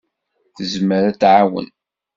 Tezmer 0.55 1.03
ad 1.05 1.15
d-tɛawen. 1.15 1.67